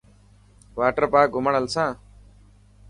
واٽر 0.79 1.03
پارڪ 1.13 1.29
گهمڻ 1.33 1.53
هلسان. 1.57 1.89